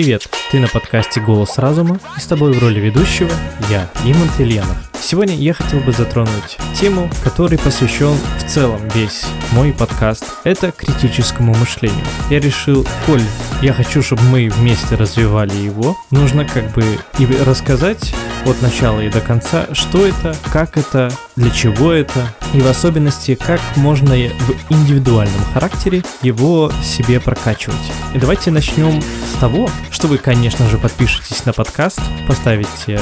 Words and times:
Привет, 0.00 0.30
ты 0.50 0.60
на 0.60 0.66
подкасте 0.66 1.20
«Голос 1.20 1.58
разума» 1.58 2.00
и 2.16 2.20
с 2.20 2.24
тобой 2.24 2.54
в 2.54 2.58
роли 2.58 2.80
ведущего 2.80 3.30
я, 3.68 3.86
Имант 4.02 4.40
Ильянов. 4.40 4.78
Сегодня 4.98 5.34
я 5.34 5.52
хотел 5.52 5.80
бы 5.80 5.92
затронуть 5.92 6.56
тему, 6.74 7.10
которой 7.22 7.58
посвящен 7.58 8.16
в 8.38 8.48
целом 8.48 8.80
весь 8.94 9.26
мой 9.52 9.74
подкаст. 9.74 10.24
Это 10.44 10.72
критическому 10.72 11.54
мышлению. 11.54 12.02
Я 12.30 12.40
решил, 12.40 12.86
коль 13.04 13.20
я 13.60 13.74
хочу, 13.74 14.00
чтобы 14.02 14.22
мы 14.22 14.48
вместе 14.48 14.94
развивали 14.94 15.54
его, 15.54 15.94
нужно 16.10 16.46
как 16.46 16.72
бы 16.72 16.82
и 17.18 17.26
рассказать 17.44 18.14
от 18.46 18.62
начала 18.62 19.00
и 19.00 19.10
до 19.10 19.20
конца, 19.20 19.66
что 19.74 20.06
это, 20.06 20.34
как 20.50 20.78
это, 20.78 21.12
для 21.36 21.50
чего 21.50 21.92
это, 21.92 22.34
и 22.52 22.60
в 22.60 22.66
особенности, 22.66 23.34
как 23.34 23.60
можно 23.76 24.14
в 24.14 24.72
индивидуальном 24.72 25.44
характере 25.52 26.02
его 26.22 26.72
себе 26.82 27.20
прокачивать. 27.20 27.76
И 28.14 28.18
давайте 28.18 28.50
начнем 28.50 29.00
с 29.02 29.38
того, 29.38 29.68
что 29.90 30.08
вы, 30.08 30.18
конечно 30.18 30.68
же, 30.68 30.78
подпишитесь 30.78 31.44
на 31.44 31.52
подкаст, 31.52 32.00
поставите 32.26 33.00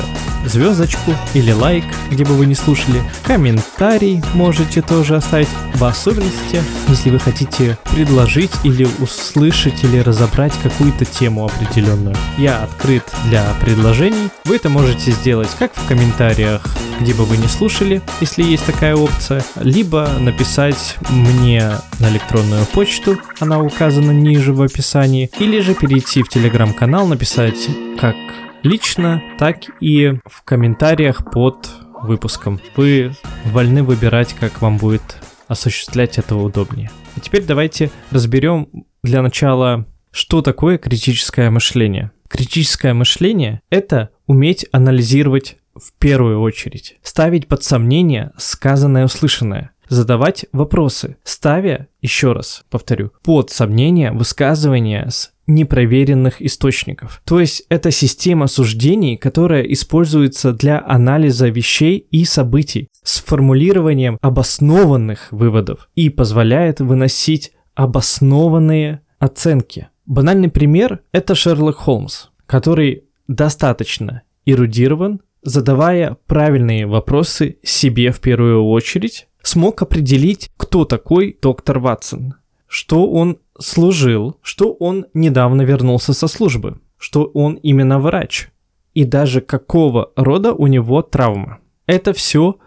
звездочку 0.49 1.15
или 1.35 1.53
лайк, 1.53 1.85
где 2.11 2.25
бы 2.25 2.35
вы 2.35 2.47
не 2.47 2.55
слушали, 2.55 3.03
комментарий 3.25 4.23
можете 4.35 4.83
тоже 4.83 5.17
оставить, 5.17 5.49
в 5.75 5.85
особенности, 5.85 6.63
если 6.89 7.11
вы 7.11 7.19
хотите 7.19 7.79
предложить 7.95 8.51
или 8.65 8.89
услышать 9.01 9.85
или 9.85 9.99
разобрать 9.99 10.53
какую-то 10.63 11.05
тему 11.05 11.45
определенную. 11.45 12.17
Я 12.37 12.63
открыт 12.63 13.05
для 13.27 13.45
предложений, 13.61 14.31
вы 14.45 14.57
это 14.57 14.69
можете 14.69 15.13
сделать 15.13 15.51
как 15.59 15.73
в 15.75 15.87
комментариях, 15.87 16.63
где 17.01 17.15
бы 17.15 17.25
вы 17.25 17.37
не 17.37 17.47
слушали, 17.47 18.03
если 18.21 18.43
есть 18.43 18.65
такая 18.65 18.97
опция, 18.97 19.45
либо 19.57 20.09
написать 20.19 20.97
мне 21.11 21.73
на 22.01 22.09
электронную 22.09 22.65
почту, 22.67 23.19
она 23.39 23.61
указана 23.61 24.11
ниже 24.11 24.53
в 24.53 24.63
описании, 24.63 25.31
или 25.39 25.61
же 25.61 25.75
перейти 25.75 26.23
в 26.23 26.29
телеграм-канал, 26.29 27.07
написать 27.07 27.69
как 28.01 28.17
лично, 28.63 29.23
так 29.39 29.57
и 29.81 30.15
в 30.25 30.43
комментариях 30.45 31.31
под 31.31 31.69
выпуском. 32.03 32.61
Вы 32.77 33.13
вольны 33.47 33.83
выбирать, 33.83 34.35
как 34.35 34.61
вам 34.61 34.77
будет 34.79 35.17
осуществлять 35.47 36.19
это 36.19 36.37
удобнее. 36.37 36.91
А 37.17 37.21
теперь 37.21 37.45
давайте 37.45 37.91
разберем 38.11 38.69
для 39.03 39.23
начала, 39.23 39.87
что 40.11 40.43
такое 40.43 40.79
критическое 40.79 41.51
мышление. 41.51 42.13
Критическое 42.29 42.93
мышление— 42.93 43.63
это 43.71 44.11
уметь 44.27 44.67
анализировать 44.73 45.57
в 45.75 45.93
первую 45.99 46.41
очередь, 46.41 46.97
ставить 47.03 47.49
под 47.49 47.63
сомнение 47.63 48.33
сказанное 48.37 49.05
услышанное, 49.05 49.71
задавать 49.89 50.47
вопросы, 50.53 51.17
ставя, 51.25 51.89
еще 52.01 52.33
раз 52.33 52.65
повторю, 52.71 53.13
под 53.23 53.51
сомнение 53.51 54.13
высказывания 54.13 55.09
с 55.09 55.33
непроверенных 55.47 56.43
источников. 56.43 57.23
То 57.25 57.41
есть 57.41 57.65
это 57.71 57.91
система 57.91 58.47
суждений, 58.47 59.17
которая 59.17 59.63
используется 59.63 60.53
для 60.53 60.85
анализа 60.87 61.49
вещей 61.49 62.07
и 62.11 62.25
событий 62.25 62.89
с 63.03 63.21
формулированием 63.21 64.19
обоснованных 64.21 65.29
выводов 65.33 65.89
и 65.95 66.11
позволяет 66.11 66.81
выносить 66.81 67.53
обоснованные 67.75 69.01
оценки. 69.19 69.89
Банальный 70.05 70.51
пример– 70.51 71.01
это 71.13 71.35
Шерлок 71.35 71.77
Холмс, 71.77 72.27
который 72.47 73.05
достаточно 73.27 74.23
эрудирован, 74.45 75.21
задавая 75.43 76.17
правильные 76.27 76.87
вопросы 76.87 77.59
себе 77.63 78.11
в 78.11 78.21
первую 78.21 78.65
очередь, 78.65 79.28
смог 79.43 79.83
определить, 79.83 80.51
кто 80.57 80.85
такой 80.85 81.37
доктор 81.41 81.79
Ватсон, 81.79 82.35
что 82.67 83.11
он 83.11 83.39
служил, 83.59 84.37
что 84.43 84.73
он 84.73 85.07
недавно 85.15 85.63
вернулся 85.63 86.13
со 86.13 86.29
службы, 86.29 86.81
что 86.97 87.25
он 87.25 87.55
именно 87.55 87.99
врач, 87.99 88.51
и 88.95 89.05
даже 89.05 89.41
какого 89.41 90.13
рода 90.17 90.53
у 90.53 90.67
него 90.67 91.03
травма. 91.03 91.59
Это 91.87 92.13
все 92.13 92.59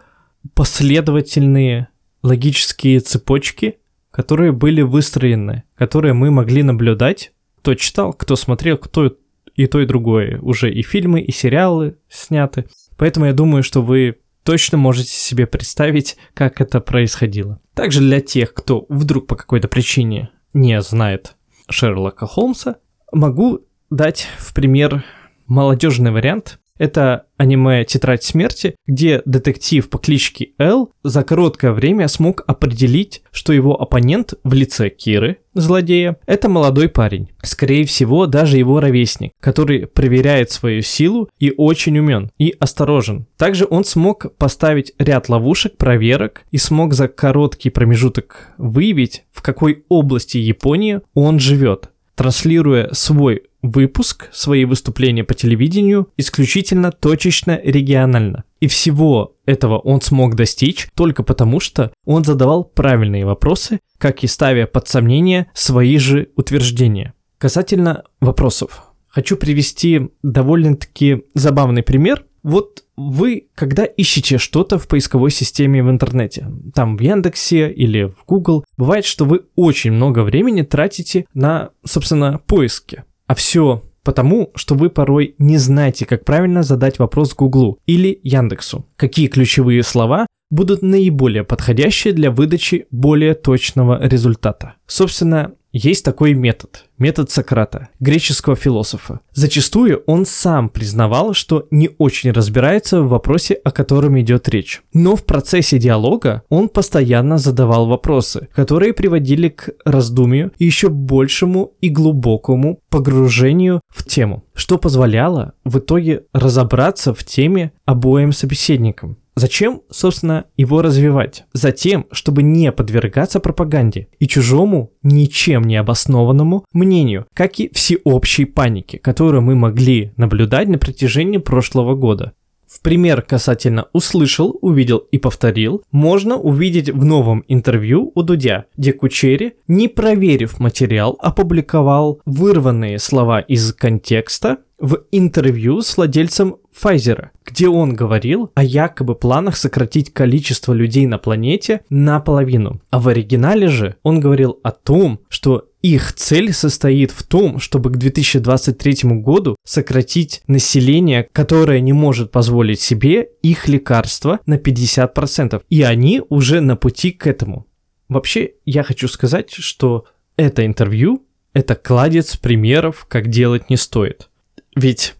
последовательные 0.54 1.88
логические 2.22 3.00
цепочки, 3.00 3.78
которые 4.10 4.52
были 4.52 4.82
выстроены, 4.82 5.64
которые 5.74 6.14
мы 6.14 6.30
могли 6.30 6.62
наблюдать, 6.62 7.32
кто 7.60 7.74
читал, 7.74 8.12
кто 8.12 8.36
смотрел, 8.36 8.76
кто 8.76 9.16
и 9.54 9.66
то, 9.66 9.80
и 9.80 9.86
другое. 9.86 10.38
Уже 10.40 10.72
и 10.72 10.82
фильмы, 10.82 11.20
и 11.20 11.30
сериалы 11.30 11.96
сняты. 12.08 12.66
Поэтому 12.96 13.26
я 13.26 13.32
думаю, 13.32 13.62
что 13.62 13.82
вы 13.82 14.18
точно 14.44 14.78
можете 14.78 15.10
себе 15.10 15.46
представить, 15.46 16.16
как 16.34 16.60
это 16.60 16.80
происходило. 16.80 17.60
Также 17.74 18.00
для 18.00 18.20
тех, 18.20 18.54
кто 18.54 18.86
вдруг 18.88 19.26
по 19.26 19.36
какой-то 19.36 19.68
причине 19.68 20.30
не 20.52 20.80
знает 20.82 21.36
Шерлока 21.68 22.26
Холмса, 22.26 22.76
могу 23.12 23.60
дать 23.90 24.26
в 24.38 24.54
пример 24.54 25.04
молодежный 25.46 26.10
вариант. 26.10 26.58
Это 26.82 27.26
аниме 27.36 27.84
«Тетрадь 27.84 28.24
смерти», 28.24 28.74
где 28.88 29.22
детектив 29.24 29.88
по 29.88 29.98
кличке 29.98 30.48
Эл 30.58 30.90
за 31.04 31.22
короткое 31.22 31.70
время 31.70 32.08
смог 32.08 32.42
определить, 32.48 33.22
что 33.30 33.52
его 33.52 33.80
оппонент 33.80 34.34
в 34.42 34.52
лице 34.52 34.88
Киры, 34.88 35.38
злодея, 35.54 36.16
это 36.26 36.48
молодой 36.48 36.88
парень. 36.88 37.30
Скорее 37.44 37.84
всего, 37.84 38.26
даже 38.26 38.58
его 38.58 38.80
ровесник, 38.80 39.30
который 39.38 39.86
проверяет 39.86 40.50
свою 40.50 40.82
силу 40.82 41.28
и 41.38 41.52
очень 41.56 41.96
умен 42.00 42.32
и 42.36 42.52
осторожен. 42.58 43.26
Также 43.36 43.64
он 43.70 43.84
смог 43.84 44.34
поставить 44.36 44.92
ряд 44.98 45.28
ловушек, 45.28 45.76
проверок 45.76 46.42
и 46.50 46.58
смог 46.58 46.94
за 46.94 47.06
короткий 47.06 47.70
промежуток 47.70 48.54
выявить, 48.58 49.24
в 49.30 49.40
какой 49.40 49.84
области 49.88 50.38
Японии 50.38 51.00
он 51.14 51.38
живет 51.38 51.91
транслируя 52.14 52.90
свой 52.92 53.44
выпуск, 53.62 54.28
свои 54.32 54.64
выступления 54.64 55.24
по 55.24 55.34
телевидению 55.34 56.08
исключительно 56.16 56.90
точечно 56.90 57.60
регионально. 57.62 58.44
И 58.60 58.66
всего 58.66 59.36
этого 59.46 59.78
он 59.78 60.00
смог 60.00 60.34
достичь 60.34 60.88
только 60.94 61.22
потому, 61.22 61.60
что 61.60 61.92
он 62.04 62.24
задавал 62.24 62.64
правильные 62.64 63.24
вопросы, 63.24 63.80
как 63.98 64.24
и 64.24 64.26
ставя 64.26 64.66
под 64.66 64.88
сомнение 64.88 65.50
свои 65.54 65.98
же 65.98 66.28
утверждения. 66.36 67.14
Касательно 67.38 68.04
вопросов. 68.20 68.84
Хочу 69.08 69.36
привести 69.36 70.08
довольно-таки 70.22 71.24
забавный 71.34 71.82
пример. 71.82 72.24
Вот 72.42 72.84
вы, 72.96 73.48
когда 73.54 73.84
ищете 73.84 74.38
что-то 74.38 74.78
в 74.78 74.88
поисковой 74.88 75.30
системе 75.30 75.82
в 75.82 75.90
интернете, 75.90 76.50
там 76.74 76.96
в 76.96 77.00
Яндексе 77.00 77.70
или 77.70 78.04
в 78.04 78.24
Google, 78.26 78.64
бывает, 78.76 79.04
что 79.04 79.24
вы 79.24 79.42
очень 79.54 79.92
много 79.92 80.22
времени 80.24 80.62
тратите 80.62 81.26
на, 81.34 81.70
собственно, 81.84 82.40
поиски. 82.46 83.04
А 83.26 83.34
все 83.34 83.82
потому, 84.02 84.50
что 84.56 84.74
вы 84.74 84.90
порой 84.90 85.34
не 85.38 85.58
знаете, 85.58 86.04
как 86.04 86.24
правильно 86.24 86.62
задать 86.62 86.98
вопрос 86.98 87.34
Гуглу 87.34 87.78
или 87.86 88.18
Яндексу. 88.22 88.86
Какие 88.96 89.28
ключевые 89.28 89.82
слова 89.82 90.26
будут 90.50 90.82
наиболее 90.82 91.44
подходящие 91.44 92.12
для 92.12 92.30
выдачи 92.30 92.86
более 92.90 93.34
точного 93.34 94.06
результата. 94.06 94.74
Собственно, 94.86 95.52
есть 95.72 96.04
такой 96.04 96.34
метод, 96.34 96.84
метод 96.98 97.30
Сократа, 97.30 97.88
греческого 97.98 98.56
философа. 98.56 99.20
Зачастую 99.32 100.02
он 100.06 100.26
сам 100.26 100.68
признавал, 100.68 101.32
что 101.32 101.66
не 101.70 101.90
очень 101.98 102.30
разбирается 102.30 103.02
в 103.02 103.08
вопросе, 103.08 103.54
о 103.54 103.70
котором 103.70 104.20
идет 104.20 104.48
речь. 104.48 104.82
Но 104.92 105.16
в 105.16 105.24
процессе 105.24 105.78
диалога 105.78 106.42
он 106.50 106.68
постоянно 106.68 107.38
задавал 107.38 107.86
вопросы, 107.86 108.48
которые 108.54 108.92
приводили 108.92 109.48
к 109.48 109.70
раздумию 109.84 110.52
и 110.58 110.66
еще 110.66 110.90
большему 110.90 111.72
и 111.80 111.88
глубокому 111.88 112.80
погружению 112.90 113.80
в 113.88 114.04
тему, 114.04 114.44
что 114.54 114.76
позволяло 114.76 115.54
в 115.64 115.78
итоге 115.78 116.24
разобраться 116.34 117.14
в 117.14 117.24
теме 117.24 117.72
обоим 117.86 118.32
собеседникам. 118.32 119.16
Зачем, 119.34 119.82
собственно, 119.90 120.44
его 120.56 120.82
развивать? 120.82 121.44
Затем, 121.52 122.06
чтобы 122.10 122.42
не 122.42 122.70
подвергаться 122.70 123.40
пропаганде 123.40 124.08
и 124.18 124.28
чужому, 124.28 124.92
ничем 125.02 125.64
не 125.64 125.76
обоснованному 125.76 126.66
мнению, 126.72 127.26
как 127.32 127.58
и 127.58 127.70
всеобщей 127.72 128.44
панике, 128.44 128.98
которую 128.98 129.42
мы 129.42 129.54
могли 129.54 130.12
наблюдать 130.16 130.68
на 130.68 130.78
протяжении 130.78 131.38
прошлого 131.38 131.94
года. 131.94 132.32
В 132.72 132.80
пример 132.80 133.20
касательно 133.20 133.88
«услышал», 133.92 134.56
«увидел» 134.62 134.96
и 134.96 135.18
«повторил» 135.18 135.82
можно 135.92 136.38
увидеть 136.38 136.88
в 136.88 137.04
новом 137.04 137.44
интервью 137.46 138.12
у 138.14 138.22
Дудя, 138.22 138.64
где 138.78 138.94
Кучери, 138.94 139.56
не 139.68 139.88
проверив 139.88 140.58
материал, 140.58 141.18
опубликовал 141.20 142.22
вырванные 142.24 142.98
слова 142.98 143.40
из 143.40 143.74
контекста 143.74 144.56
в 144.78 145.04
интервью 145.12 145.82
с 145.82 145.98
владельцем 145.98 146.56
Pfizer, 146.72 147.28
где 147.44 147.68
он 147.68 147.94
говорил 147.94 148.50
о 148.54 148.64
якобы 148.64 149.14
планах 149.14 149.56
сократить 149.56 150.12
количество 150.12 150.72
людей 150.72 151.06
на 151.06 151.18
планете 151.18 151.82
наполовину. 151.90 152.80
А 152.90 152.98
в 152.98 153.08
оригинале 153.08 153.68
же 153.68 153.96
он 154.02 154.20
говорил 154.20 154.58
о 154.62 154.70
том, 154.70 155.20
что 155.28 155.68
их 155.82 156.12
цель 156.12 156.52
состоит 156.52 157.10
в 157.10 157.24
том, 157.24 157.58
чтобы 157.58 157.90
к 157.90 157.96
2023 157.96 159.18
году 159.20 159.56
сократить 159.64 160.42
население, 160.46 161.28
которое 161.32 161.80
не 161.80 161.92
может 161.92 162.30
позволить 162.30 162.80
себе 162.80 163.28
их 163.42 163.68
лекарства 163.68 164.40
на 164.46 164.54
50%. 164.54 165.62
И 165.68 165.82
они 165.82 166.22
уже 166.28 166.60
на 166.60 166.76
пути 166.76 167.10
к 167.10 167.26
этому. 167.26 167.66
Вообще, 168.08 168.52
я 168.64 168.82
хочу 168.82 169.08
сказать, 169.08 169.50
что 169.50 170.04
это 170.36 170.64
интервью 170.64 171.26
это 171.54 171.74
кладец 171.74 172.36
примеров, 172.36 173.06
как 173.08 173.28
делать 173.28 173.68
не 173.68 173.76
стоит. 173.76 174.30
Ведь 174.74 175.14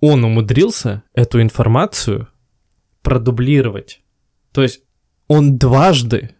он 0.00 0.24
умудрился 0.24 1.02
эту 1.14 1.42
информацию 1.42 2.28
продублировать. 3.02 4.00
То 4.52 4.62
есть 4.62 4.82
он 5.26 5.58
дважды 5.58 6.30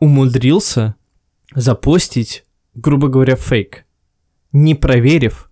умудрился 0.00 0.96
запостить, 1.54 2.44
грубо 2.74 3.08
говоря, 3.08 3.36
фейк, 3.36 3.84
не 4.52 4.74
проверив, 4.74 5.50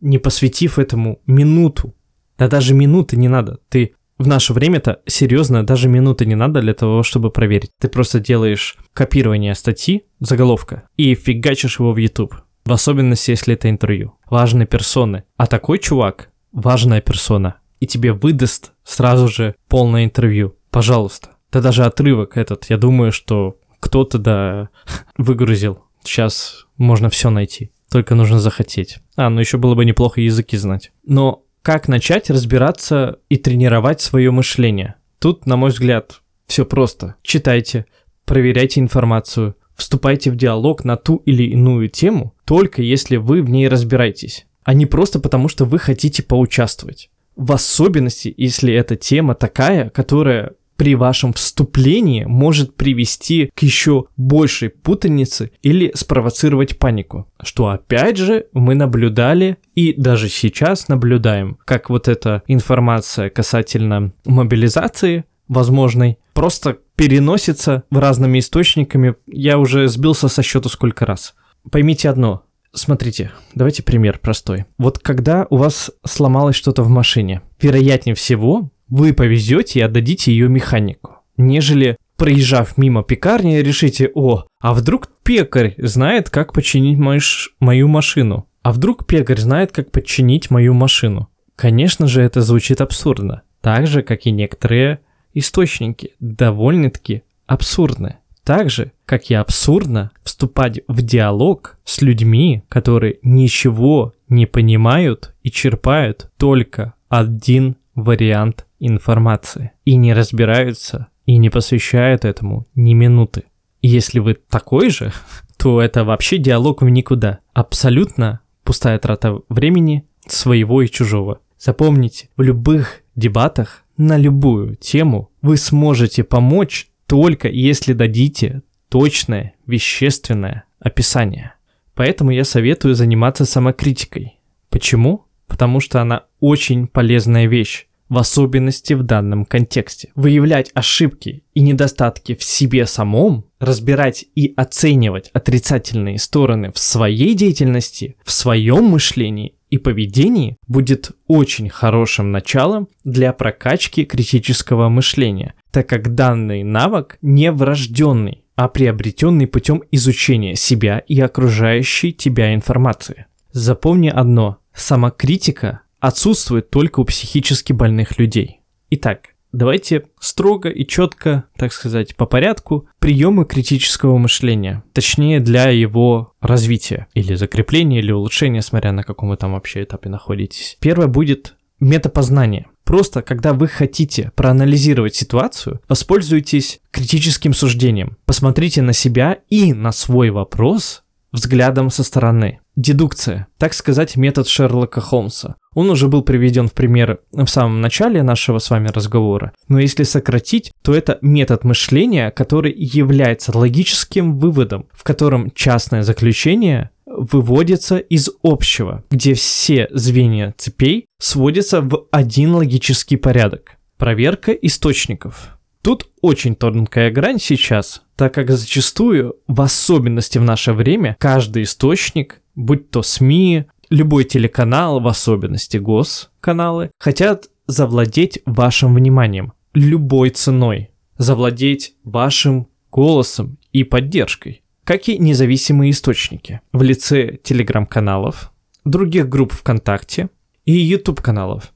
не 0.00 0.18
посвятив 0.18 0.78
этому 0.78 1.20
минуту. 1.26 1.94
Да 2.38 2.48
даже 2.48 2.74
минуты 2.74 3.16
не 3.16 3.28
надо. 3.28 3.58
Ты 3.68 3.94
в 4.18 4.26
наше 4.26 4.52
время-то 4.52 5.00
серьезно 5.06 5.64
даже 5.64 5.88
минуты 5.88 6.26
не 6.26 6.34
надо 6.34 6.60
для 6.60 6.74
того, 6.74 7.02
чтобы 7.02 7.30
проверить. 7.30 7.70
Ты 7.80 7.88
просто 7.88 8.20
делаешь 8.20 8.76
копирование 8.92 9.54
статьи, 9.54 10.04
заголовка, 10.20 10.88
и 10.96 11.14
фигачишь 11.14 11.78
его 11.78 11.92
в 11.92 11.96
YouTube. 11.96 12.34
В 12.64 12.72
особенности, 12.72 13.30
если 13.30 13.54
это 13.54 13.68
интервью. 13.68 14.14
Важные 14.30 14.66
персоны. 14.66 15.24
А 15.36 15.46
такой 15.46 15.78
чувак, 15.78 16.30
важная 16.54 17.02
персона, 17.02 17.56
и 17.80 17.86
тебе 17.86 18.12
выдаст 18.12 18.72
сразу 18.84 19.28
же 19.28 19.56
полное 19.68 20.04
интервью. 20.04 20.56
Пожалуйста. 20.70 21.30
Да 21.52 21.60
даже 21.60 21.84
отрывок 21.84 22.36
этот, 22.36 22.70
я 22.70 22.78
думаю, 22.78 23.12
что 23.12 23.58
кто-то 23.80 24.18
да 24.18 24.68
выгрузил. 25.18 25.84
Сейчас 26.02 26.66
можно 26.76 27.10
все 27.10 27.30
найти. 27.30 27.70
Только 27.90 28.14
нужно 28.14 28.40
захотеть. 28.40 28.98
А, 29.16 29.30
ну 29.30 29.40
еще 29.40 29.58
было 29.58 29.74
бы 29.74 29.84
неплохо 29.84 30.20
языки 30.20 30.56
знать. 30.56 30.90
Но 31.04 31.44
как 31.62 31.88
начать 31.88 32.30
разбираться 32.30 33.18
и 33.28 33.36
тренировать 33.36 34.00
свое 34.00 34.30
мышление? 34.30 34.96
Тут, 35.18 35.46
на 35.46 35.56
мой 35.56 35.70
взгляд, 35.70 36.20
все 36.46 36.66
просто. 36.66 37.14
Читайте, 37.22 37.86
проверяйте 38.24 38.80
информацию, 38.80 39.56
вступайте 39.74 40.30
в 40.30 40.36
диалог 40.36 40.84
на 40.84 40.96
ту 40.96 41.16
или 41.24 41.44
иную 41.44 41.88
тему, 41.88 42.34
только 42.44 42.82
если 42.82 43.16
вы 43.16 43.42
в 43.42 43.50
ней 43.50 43.68
разбираетесь, 43.68 44.46
а 44.64 44.74
не 44.74 44.86
просто 44.86 45.20
потому, 45.20 45.48
что 45.48 45.64
вы 45.64 45.78
хотите 45.78 46.22
поучаствовать. 46.22 47.10
В 47.36 47.52
особенности, 47.52 48.32
если 48.36 48.72
эта 48.72 48.96
тема 48.96 49.34
такая, 49.34 49.90
которая 49.90 50.52
при 50.76 50.94
вашем 50.94 51.32
вступлении 51.32 52.24
может 52.24 52.74
привести 52.74 53.50
к 53.54 53.62
еще 53.62 54.06
большей 54.16 54.70
путанице 54.70 55.52
или 55.62 55.92
спровоцировать 55.94 56.78
панику. 56.78 57.28
Что 57.42 57.68
опять 57.68 58.16
же 58.16 58.46
мы 58.52 58.74
наблюдали 58.74 59.58
и 59.74 59.94
даже 59.96 60.28
сейчас 60.28 60.88
наблюдаем, 60.88 61.58
как 61.64 61.90
вот 61.90 62.08
эта 62.08 62.42
информация 62.46 63.30
касательно 63.30 64.12
мобилизации 64.24 65.24
возможной 65.48 66.18
просто 66.32 66.78
переносится 66.96 67.84
разными 67.90 68.38
источниками. 68.38 69.14
Я 69.26 69.58
уже 69.58 69.88
сбился 69.88 70.28
со 70.28 70.42
счету 70.42 70.68
сколько 70.68 71.06
раз. 71.06 71.34
Поймите 71.70 72.08
одно, 72.10 72.43
Смотрите, 72.74 73.30
давайте 73.54 73.84
пример 73.84 74.18
простой. 74.18 74.64
Вот 74.78 74.98
когда 74.98 75.46
у 75.48 75.56
вас 75.56 75.92
сломалось 76.04 76.56
что-то 76.56 76.82
в 76.82 76.88
машине, 76.88 77.40
вероятнее 77.60 78.16
всего, 78.16 78.70
вы 78.88 79.14
повезете 79.14 79.78
и 79.78 79.82
отдадите 79.82 80.32
ее 80.32 80.48
механику, 80.48 81.18
нежели 81.36 81.96
проезжав 82.16 82.76
мимо 82.76 83.04
пекарни, 83.04 83.56
решите, 83.56 84.10
о, 84.14 84.44
а 84.60 84.74
вдруг 84.74 85.08
пекарь 85.22 85.74
знает, 85.78 86.30
как 86.30 86.52
починить 86.52 86.98
мою, 86.98 87.20
мою 87.60 87.88
машину? 87.88 88.48
А 88.62 88.72
вдруг 88.72 89.06
пекарь 89.06 89.38
знает, 89.38 89.70
как 89.70 89.92
починить 89.92 90.50
мою 90.50 90.74
машину? 90.74 91.28
Конечно 91.54 92.08
же, 92.08 92.22
это 92.22 92.42
звучит 92.42 92.80
абсурдно. 92.80 93.42
Так 93.60 93.86
же, 93.86 94.02
как 94.02 94.26
и 94.26 94.32
некоторые 94.32 95.00
источники, 95.32 96.12
довольно-таки 96.18 97.22
абсурдны. 97.46 98.16
Так 98.44 98.68
же, 98.68 98.92
как 99.06 99.30
и 99.30 99.34
абсурдно 99.34 100.10
вступать 100.22 100.80
в 100.86 101.00
диалог 101.00 101.78
с 101.84 102.02
людьми, 102.02 102.62
которые 102.68 103.18
ничего 103.22 104.12
не 104.28 104.44
понимают 104.46 105.34
и 105.42 105.50
черпают 105.50 106.30
только 106.36 106.94
один 107.08 107.76
вариант 107.94 108.66
информации 108.80 109.72
и 109.84 109.96
не 109.96 110.12
разбираются 110.12 111.08
и 111.24 111.38
не 111.38 111.48
посвящают 111.48 112.26
этому 112.26 112.66
ни 112.74 112.92
минуты. 112.92 113.44
Если 113.80 114.18
вы 114.18 114.34
такой 114.34 114.90
же, 114.90 115.12
то 115.56 115.80
это 115.80 116.04
вообще 116.04 116.36
диалог 116.36 116.82
в 116.82 116.88
никуда. 116.88 117.38
Абсолютно 117.54 118.40
пустая 118.62 118.98
трата 118.98 119.38
времени 119.48 120.06
своего 120.26 120.82
и 120.82 120.88
чужого. 120.88 121.40
Запомните, 121.58 122.28
в 122.36 122.42
любых 122.42 123.02
дебатах 123.16 123.84
на 123.96 124.18
любую 124.18 124.74
тему 124.76 125.30
вы 125.40 125.56
сможете 125.56 126.24
помочь 126.24 126.88
только 127.06 127.48
если 127.48 127.92
дадите 127.92 128.62
точное 128.88 129.54
вещественное 129.66 130.64
описание. 130.78 131.54
Поэтому 131.94 132.30
я 132.30 132.44
советую 132.44 132.94
заниматься 132.94 133.44
самокритикой. 133.44 134.38
Почему? 134.68 135.26
Потому 135.46 135.80
что 135.80 136.00
она 136.00 136.24
очень 136.40 136.86
полезная 136.86 137.46
вещь 137.46 137.86
в 138.08 138.18
особенности 138.18 138.92
в 138.92 139.02
данном 139.02 139.44
контексте. 139.44 140.10
Выявлять 140.14 140.70
ошибки 140.74 141.42
и 141.54 141.60
недостатки 141.60 142.34
в 142.34 142.42
себе 142.42 142.86
самом, 142.86 143.46
разбирать 143.58 144.26
и 144.34 144.52
оценивать 144.56 145.30
отрицательные 145.32 146.18
стороны 146.18 146.72
в 146.72 146.78
своей 146.78 147.34
деятельности, 147.34 148.16
в 148.24 148.30
своем 148.30 148.84
мышлении 148.84 149.54
и 149.74 149.78
поведении 149.78 150.56
будет 150.68 151.10
очень 151.26 151.68
хорошим 151.68 152.30
началом 152.30 152.88
для 153.02 153.32
прокачки 153.32 154.04
критического 154.04 154.88
мышления, 154.88 155.54
так 155.72 155.88
как 155.88 156.14
данный 156.14 156.62
навык 156.62 157.18
не 157.22 157.50
врожденный, 157.50 158.44
а 158.54 158.68
приобретенный 158.68 159.48
путем 159.48 159.82
изучения 159.90 160.54
себя 160.54 160.98
и 160.98 161.20
окружающей 161.20 162.12
тебя 162.12 162.54
информации. 162.54 163.26
Запомни 163.50 164.08
одно, 164.08 164.58
самокритика 164.74 165.80
отсутствует 165.98 166.70
только 166.70 167.00
у 167.00 167.04
психически 167.04 167.72
больных 167.72 168.16
людей. 168.18 168.60
Итак, 168.90 169.33
давайте 169.54 170.04
строго 170.20 170.68
и 170.68 170.86
четко, 170.86 171.44
так 171.56 171.72
сказать, 171.72 172.16
по 172.16 172.26
порядку, 172.26 172.88
приемы 172.98 173.44
критического 173.44 174.18
мышления, 174.18 174.84
точнее 174.92 175.40
для 175.40 175.68
его 175.70 176.34
развития 176.40 177.06
или 177.14 177.34
закрепления, 177.34 178.00
или 178.00 178.12
улучшения, 178.12 178.62
смотря 178.62 178.92
на 178.92 179.02
каком 179.02 179.30
вы 179.30 179.36
там 179.36 179.52
вообще 179.52 179.84
этапе 179.84 180.08
находитесь. 180.08 180.76
Первое 180.80 181.06
будет 181.06 181.56
метапознание. 181.80 182.66
Просто, 182.84 183.22
когда 183.22 183.54
вы 183.54 183.66
хотите 183.66 184.30
проанализировать 184.34 185.14
ситуацию, 185.14 185.80
воспользуйтесь 185.88 186.80
критическим 186.90 187.54
суждением. 187.54 188.18
Посмотрите 188.26 188.82
на 188.82 188.92
себя 188.92 189.38
и 189.48 189.72
на 189.72 189.90
свой 189.90 190.30
вопрос 190.30 191.02
взглядом 191.32 191.90
со 191.90 192.04
стороны. 192.04 192.60
Дедукция, 192.76 193.46
так 193.56 193.72
сказать, 193.72 194.16
метод 194.16 194.48
Шерлока 194.48 195.00
Холмса. 195.00 195.56
Он 195.74 195.90
уже 195.90 196.08
был 196.08 196.22
приведен 196.22 196.68
в 196.68 196.72
пример 196.72 197.20
в 197.32 197.46
самом 197.46 197.80
начале 197.80 198.22
нашего 198.22 198.58
с 198.58 198.68
вами 198.70 198.88
разговора, 198.88 199.52
но 199.68 199.78
если 199.78 200.02
сократить, 200.02 200.72
то 200.82 200.94
это 200.94 201.18
метод 201.20 201.64
мышления, 201.64 202.30
который 202.30 202.72
является 202.72 203.56
логическим 203.56 204.38
выводом, 204.38 204.86
в 204.92 205.04
котором 205.04 205.50
частное 205.52 206.02
заключение 206.02 206.90
выводится 207.06 207.98
из 207.98 208.30
общего, 208.42 209.04
где 209.10 209.34
все 209.34 209.88
звенья 209.92 210.54
цепей 210.56 211.06
сводятся 211.20 211.80
в 211.80 212.06
один 212.10 212.54
логический 212.54 213.16
порядок. 213.16 213.76
Проверка 213.98 214.52
источников. 214.52 215.56
Тут 215.84 216.08
очень 216.22 216.56
тонкая 216.56 217.10
грань 217.10 217.38
сейчас, 217.38 218.04
так 218.16 218.32
как 218.32 218.50
зачастую, 218.50 219.36
в 219.46 219.60
особенности 219.60 220.38
в 220.38 220.42
наше 220.42 220.72
время, 220.72 221.14
каждый 221.20 221.64
источник, 221.64 222.40
будь 222.54 222.90
то 222.90 223.02
СМИ, 223.02 223.66
любой 223.90 224.24
телеканал, 224.24 225.00
в 225.00 225.06
особенности 225.06 225.76
госканалы, 225.76 226.90
хотят 226.98 227.50
завладеть 227.66 228.40
вашим 228.46 228.94
вниманием 228.94 229.52
любой 229.74 230.30
ценой, 230.30 230.88
завладеть 231.18 231.96
вашим 232.02 232.68
голосом 232.90 233.58
и 233.72 233.84
поддержкой, 233.84 234.62
как 234.84 235.10
и 235.10 235.18
независимые 235.18 235.90
источники 235.90 236.62
в 236.72 236.80
лице 236.80 237.36
телеграм-каналов, 237.42 238.52
других 238.86 239.28
групп 239.28 239.52
ВКонтакте 239.52 240.30
и 240.64 240.72
YouTube-каналов. 240.72 241.74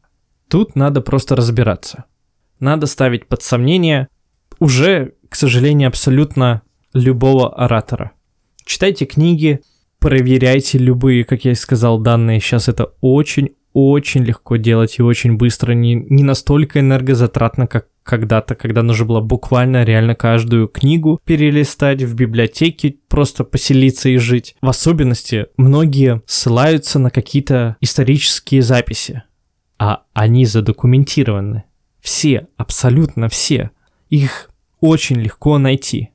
Тут 0.48 0.76
надо 0.76 1.02
просто 1.02 1.36
разбираться– 1.36 2.06
надо 2.60 2.86
ставить 2.86 3.26
под 3.26 3.42
сомнение 3.42 4.08
уже, 4.58 5.14
к 5.28 5.34
сожалению, 5.34 5.88
абсолютно 5.88 6.62
любого 6.94 7.54
оратора. 7.54 8.12
Читайте 8.64 9.06
книги, 9.06 9.60
проверяйте 9.98 10.78
любые, 10.78 11.24
как 11.24 11.44
я 11.44 11.52
и 11.52 11.54
сказал, 11.54 11.98
данные. 11.98 12.40
Сейчас 12.40 12.68
это 12.68 12.92
очень-очень 13.00 14.24
легко 14.24 14.56
делать 14.56 14.98
и 14.98 15.02
очень 15.02 15.36
быстро, 15.36 15.72
не, 15.72 15.94
не 15.94 16.22
настолько 16.22 16.80
энергозатратно, 16.80 17.66
как 17.66 17.86
когда-то, 18.02 18.54
когда 18.54 18.82
нужно 18.82 19.04
было 19.04 19.20
буквально 19.20 19.84
реально 19.84 20.14
каждую 20.14 20.66
книгу 20.68 21.20
перелистать 21.24 22.02
в 22.02 22.14
библиотеке, 22.14 22.96
просто 23.06 23.44
поселиться 23.44 24.08
и 24.08 24.16
жить. 24.16 24.56
В 24.62 24.68
особенности 24.68 25.48
многие 25.58 26.22
ссылаются 26.24 26.98
на 26.98 27.10
какие-то 27.10 27.76
исторические 27.82 28.62
записи, 28.62 29.24
а 29.78 30.04
они 30.14 30.46
задокументированы. 30.46 31.64
Все, 32.08 32.48
абсолютно 32.56 33.28
все. 33.28 33.70
Их 34.08 34.50
очень 34.80 35.16
легко 35.16 35.58
найти. 35.58 36.08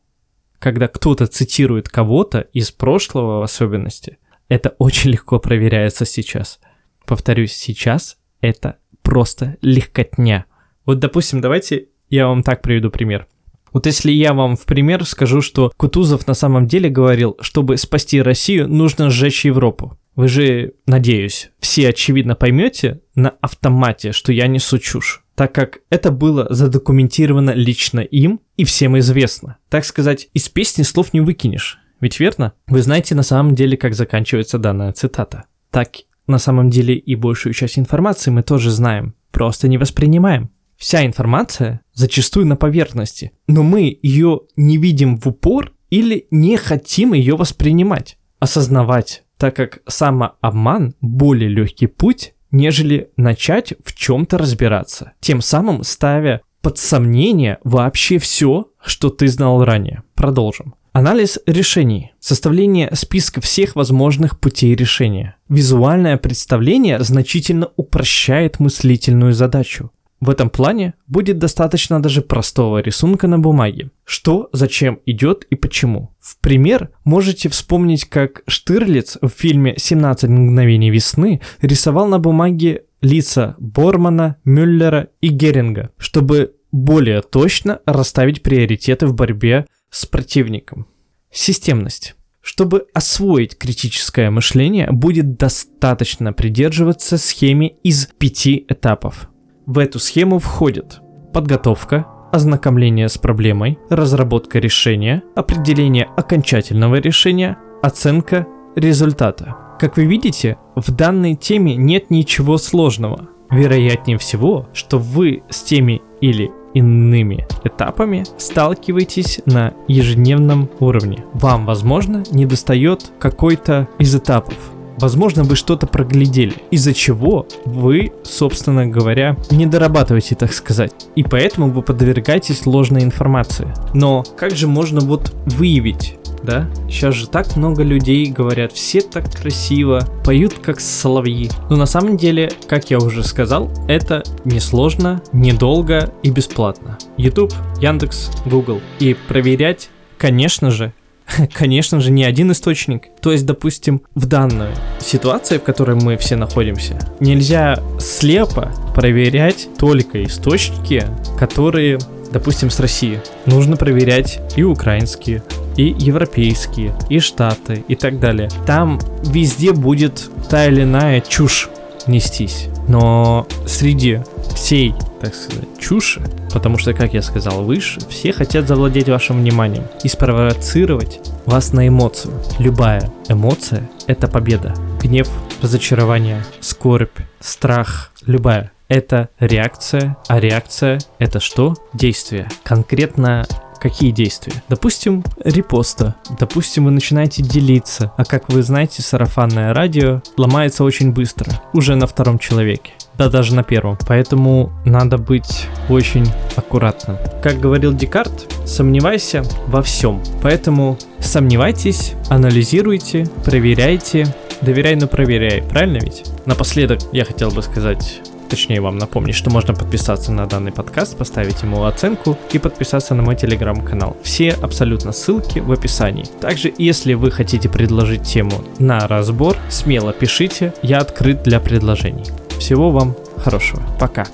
Когда 0.57 0.87
кто-то 0.87 1.27
цитирует 1.27 1.87
кого-то 1.87 2.39
из 2.39 2.71
прошлого 2.71 3.41
в 3.41 3.43
особенности, 3.43 4.17
это 4.49 4.73
очень 4.79 5.11
легко 5.11 5.37
проверяется 5.37 6.05
сейчас. 6.05 6.59
Повторюсь, 7.05 7.53
сейчас 7.53 8.17
это 8.41 8.77
просто 9.03 9.57
легкотня. 9.61 10.45
Вот, 10.87 10.97
допустим, 10.97 11.41
давайте 11.41 11.89
я 12.09 12.25
вам 12.25 12.41
так 12.41 12.63
приведу 12.63 12.89
пример. 12.89 13.27
Вот 13.71 13.85
если 13.85 14.11
я 14.11 14.33
вам 14.33 14.55
в 14.57 14.65
пример 14.65 15.05
скажу, 15.05 15.41
что 15.41 15.71
Кутузов 15.77 16.25
на 16.25 16.33
самом 16.33 16.65
деле 16.65 16.89
говорил, 16.89 17.37
чтобы 17.39 17.77
спасти 17.77 18.19
Россию, 18.19 18.67
нужно 18.67 19.11
сжечь 19.11 19.45
Европу. 19.45 19.99
Вы 20.15 20.27
же, 20.27 20.73
надеюсь, 20.87 21.51
все 21.59 21.89
очевидно 21.89 22.33
поймете 22.33 23.01
на 23.13 23.29
автомате, 23.41 24.11
что 24.11 24.31
я 24.31 24.47
несу 24.47 24.79
чушь, 24.79 25.22
так 25.35 25.53
как 25.53 25.79
это 25.89 26.11
было 26.11 26.47
задокументировано 26.49 27.51
лично 27.51 27.99
им 27.99 28.41
и 28.57 28.63
всем 28.63 28.97
известно. 28.99 29.57
Так 29.69 29.85
сказать, 29.85 30.29
из 30.33 30.49
песни 30.49 30.83
слов 30.83 31.13
не 31.13 31.21
выкинешь. 31.21 31.79
Ведь 31.99 32.19
верно? 32.19 32.53
Вы 32.67 32.81
знаете 32.81 33.15
на 33.15 33.23
самом 33.23 33.55
деле, 33.55 33.77
как 33.77 33.93
заканчивается 33.93 34.57
данная 34.57 34.91
цитата. 34.91 35.45
Так 35.71 35.91
на 36.27 36.37
самом 36.37 36.69
деле 36.69 36.95
и 36.95 37.15
большую 37.15 37.53
часть 37.53 37.79
информации 37.79 38.31
мы 38.31 38.43
тоже 38.43 38.71
знаем, 38.71 39.15
просто 39.31 39.67
не 39.67 39.77
воспринимаем. 39.77 40.51
Вся 40.77 41.05
информация 41.05 41.81
зачастую 41.93 42.45
на 42.45 42.55
поверхности, 42.55 43.31
но 43.47 43.63
мы 43.63 43.97
ее 44.01 44.41
не 44.55 44.77
видим 44.77 45.17
в 45.17 45.27
упор 45.27 45.71
или 45.89 46.27
не 46.29 46.57
хотим 46.57 47.13
ее 47.13 47.35
воспринимать, 47.35 48.17
осознавать, 48.39 49.23
так 49.37 49.55
как 49.55 49.81
самообман– 49.87 50.95
более 51.01 51.49
легкий 51.49 51.87
путь, 51.87 52.32
нежели 52.53 53.09
начать 53.17 53.73
в 53.83 53.93
чем-то 53.93 54.37
разбираться, 54.37 55.11
тем 55.19 55.41
самым 55.41 55.83
ставя 55.83 56.41
под 56.61 56.77
сомнение 56.77 57.57
вообще 57.65 58.19
все, 58.19 58.69
что 58.81 59.09
ты 59.09 59.27
знал 59.27 59.65
ранее. 59.65 60.03
Продолжим. 60.15 60.75
Анализ 60.93 61.39
решений. 61.47 62.13
Составление 62.19 62.89
списка 62.93 63.41
всех 63.41 63.75
возможных 63.75 64.39
путей 64.39 64.75
решения. 64.75 65.35
Визуальное 65.49 66.17
представление 66.17 67.03
значительно 67.03 67.69
упрощает 67.75 68.59
мыслительную 68.59 69.33
задачу. 69.33 69.91
В 70.23 70.29
этом 70.29 70.49
плане 70.49 70.93
будет 71.05 71.37
достаточно 71.37 72.01
даже 72.01 72.21
простого 72.21 72.77
рисунка 72.77 73.27
на 73.27 73.39
бумаге. 73.39 73.91
Что, 74.05 74.47
зачем 74.53 75.01
идет 75.05 75.43
и 75.49 75.55
почему. 75.55 76.15
В 76.21 76.39
пример 76.39 76.91
можете 77.03 77.49
вспомнить, 77.49 78.05
как 78.05 78.41
Штирлиц 78.47 79.17
в 79.21 79.27
фильме 79.27 79.75
«17 79.75 80.29
мгновений 80.29 80.91
весны» 80.91 81.41
рисовал 81.61 82.07
на 82.07 82.19
бумаге 82.19 82.85
лица 83.01 83.57
Бормана, 83.59 84.37
Мюллера 84.45 85.09
и 85.19 85.27
Геринга, 85.27 85.89
чтобы 85.97 86.55
более 86.71 87.21
точно 87.21 87.81
расставить 87.85 88.43
приоритеты 88.43 89.07
в 89.07 89.13
борьбе 89.13 89.65
с 89.89 90.05
противником. 90.05 90.87
Системность. 91.33 92.15
Чтобы 92.39 92.85
освоить 92.93 93.57
критическое 93.57 94.29
мышление, 94.29 94.89
будет 94.89 95.35
достаточно 95.35 96.31
придерживаться 96.31 97.17
схеме 97.17 97.75
из 97.83 98.05
пяти 98.17 98.65
этапов– 98.69 99.29
в 99.65 99.77
эту 99.77 99.99
схему 99.99 100.39
входит 100.39 101.01
подготовка, 101.33 102.05
ознакомление 102.31 103.09
с 103.09 103.17
проблемой, 103.17 103.79
разработка 103.89 104.59
решения, 104.59 105.23
определение 105.35 106.05
окончательного 106.17 106.95
решения, 106.95 107.57
оценка 107.81 108.47
результата. 108.75 109.55
Как 109.79 109.97
вы 109.97 110.05
видите, 110.05 110.57
в 110.75 110.91
данной 110.91 111.35
теме 111.35 111.75
нет 111.75 112.09
ничего 112.09 112.57
сложного. 112.57 113.29
Вероятнее 113.51 114.17
всего, 114.17 114.67
что 114.73 114.97
вы 114.97 115.43
с 115.49 115.61
теми 115.61 116.01
или 116.21 116.51
иными 116.73 117.45
этапами 117.63 118.23
сталкиваетесь 118.37 119.41
на 119.45 119.73
ежедневном 119.87 120.69
уровне. 120.79 121.23
Вам, 121.33 121.65
возможно, 121.65 122.23
недостает 122.31 123.11
какой-то 123.19 123.87
из 123.99 124.15
этапов, 124.15 124.57
Возможно, 124.97 125.43
вы 125.43 125.55
что-то 125.55 125.87
проглядели, 125.87 126.55
из-за 126.71 126.93
чего 126.93 127.47
вы, 127.65 128.11
собственно 128.23 128.87
говоря, 128.87 129.37
не 129.51 129.65
дорабатываете, 129.65 130.35
так 130.35 130.53
сказать. 130.53 130.93
И 131.15 131.23
поэтому 131.23 131.71
вы 131.71 131.81
подвергаетесь 131.81 132.65
ложной 132.65 133.03
информации. 133.03 133.73
Но 133.93 134.23
как 134.37 134.55
же 134.55 134.67
можно 134.67 134.99
вот 134.99 135.33
выявить 135.45 136.17
да? 136.43 136.69
Сейчас 136.89 137.15
же 137.15 137.27
так 137.27 137.55
много 137.55 137.83
людей 137.83 138.27
говорят, 138.27 138.73
все 138.73 139.01
так 139.01 139.31
красиво, 139.31 140.07
поют 140.25 140.53
как 140.53 140.79
соловьи. 140.79 141.49
Но 141.69 141.77
на 141.77 141.85
самом 141.85 142.17
деле, 142.17 142.51
как 142.67 142.91
я 142.91 142.97
уже 142.97 143.23
сказал, 143.23 143.71
это 143.87 144.23
несложно, 144.45 145.21
недолго 145.31 146.13
и 146.21 146.29
бесплатно. 146.29 146.97
YouTube, 147.17 147.53
Яндекс, 147.79 148.29
Google. 148.45 148.81
И 148.99 149.15
проверять, 149.27 149.89
конечно 150.17 150.69
же, 150.69 150.93
конечно 151.53 151.99
же, 151.99 152.11
не 152.11 152.23
один 152.23 152.51
источник. 152.51 153.09
То 153.21 153.31
есть, 153.31 153.45
допустим, 153.45 154.01
в 154.15 154.25
данной 154.25 154.71
ситуации, 154.99 155.57
в 155.57 155.63
которой 155.63 155.95
мы 155.95 156.17
все 156.17 156.35
находимся, 156.35 156.99
нельзя 157.19 157.79
слепо 157.99 158.71
проверять 158.95 159.67
только 159.77 160.23
источники, 160.23 161.05
которые, 161.37 161.99
допустим, 162.31 162.69
с 162.69 162.79
России. 162.79 163.19
Нужно 163.45 163.77
проверять 163.77 164.39
и 164.55 164.63
украинские, 164.63 165.43
и 165.77 165.95
европейские, 165.97 166.95
и 167.09 167.19
штаты, 167.19 167.83
и 167.87 167.95
так 167.95 168.19
далее. 168.19 168.49
Там 168.65 168.99
везде 169.23 169.73
будет 169.73 170.29
та 170.49 170.67
или 170.67 170.83
иная 170.83 171.21
чушь 171.21 171.69
нестись. 172.07 172.67
Но 172.87 173.47
среди 173.65 174.21
всей, 174.55 174.93
так 175.21 175.35
сказать, 175.35 175.67
чуши, 175.79 176.21
потому 176.51 176.77
что, 176.77 176.93
как 176.93 177.13
я 177.13 177.21
сказал 177.21 177.63
выше, 177.63 177.99
все 178.09 178.33
хотят 178.33 178.67
завладеть 178.67 179.09
вашим 179.09 179.41
вниманием 179.41 179.85
и 180.03 180.07
спровоцировать 180.07 181.19
вас 181.45 181.73
на 181.73 181.87
эмоцию. 181.87 182.33
Любая 182.59 183.11
эмоция– 183.29 183.89
это 184.07 184.27
победа. 184.27 184.73
Гнев, 185.01 185.29
разочарование, 185.61 186.43
скорбь, 186.61 187.17
страх, 187.39 188.11
любая 188.25 188.71
это 188.89 189.29
реакция, 189.39 190.17
а 190.27 190.39
реакция 190.39 190.99
это 191.17 191.39
что? 191.39 191.73
Действие. 191.93 192.47
Конкретно 192.63 193.45
Какие 193.79 194.11
действия? 194.11 194.53
Допустим, 194.69 195.23
репоста. 195.43 196.15
Допустим, 196.39 196.85
вы 196.85 196.91
начинаете 196.91 197.43
делиться. 197.43 198.11
А 198.17 198.25
как 198.25 198.49
вы 198.49 198.63
знаете, 198.63 199.01
сарафанное 199.01 199.73
радио 199.73 200.21
ломается 200.37 200.83
очень 200.83 201.11
быстро. 201.11 201.61
Уже 201.73 201.95
на 201.95 202.07
втором 202.07 202.39
человеке. 202.39 202.93
Да 203.17 203.29
даже 203.29 203.53
на 203.53 203.63
первом. 203.63 203.97
Поэтому 204.07 204.71
надо 204.85 205.17
быть 205.17 205.67
очень 205.89 206.25
аккуратным. 206.55 207.17
Как 207.41 207.59
говорил 207.59 207.93
Декарт, 207.93 208.51
сомневайся 208.65 209.43
во 209.67 209.81
всем. 209.81 210.21
Поэтому 210.41 210.97
сомневайтесь, 211.19 212.13
анализируйте, 212.29 213.27
проверяйте. 213.45 214.33
Доверяй, 214.61 214.95
но 214.95 215.07
проверяй. 215.07 215.61
Правильно 215.61 215.97
ведь? 215.97 216.23
Напоследок 216.45 216.99
я 217.11 217.25
хотел 217.25 217.51
бы 217.51 217.61
сказать 217.61 218.21
точнее 218.53 218.81
вам 218.81 218.99
напомнить, 218.99 219.33
что 219.33 219.49
можно 219.49 219.73
подписаться 219.73 220.31
на 220.31 220.45
данный 220.45 220.71
подкаст, 220.71 221.17
поставить 221.17 221.63
ему 221.63 221.85
оценку 221.85 222.37
и 222.51 222.59
подписаться 222.59 223.15
на 223.15 223.23
мой 223.23 223.35
телеграм-канал. 223.35 224.15
Все 224.21 224.51
абсолютно 224.51 225.11
ссылки 225.11 225.57
в 225.57 225.71
описании. 225.71 226.25
Также, 226.39 226.71
если 226.77 227.15
вы 227.15 227.31
хотите 227.31 227.67
предложить 227.67 228.21
тему 228.21 228.63
на 228.77 229.07
разбор, 229.07 229.57
смело 229.69 230.13
пишите, 230.13 230.71
я 230.83 230.99
открыт 230.99 231.41
для 231.41 231.59
предложений. 231.59 232.25
Всего 232.59 232.91
вам 232.91 233.15
хорошего. 233.43 233.81
Пока. 233.99 234.27